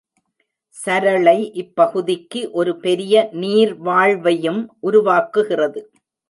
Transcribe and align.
சரளை 0.75 1.35
இப்பகுதிக்கு 1.53 2.41
ஒரு 2.51 2.73
பெரிய 2.77 3.29
நீர்வாழ்வையும் 3.33 4.61
உருவாக்குகிறது. 4.83 5.83